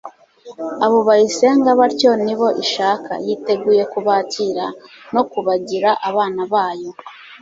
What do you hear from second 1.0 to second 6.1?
bayisenga batyo ni bo ishaka. Yiteguye kubakira, no kubagira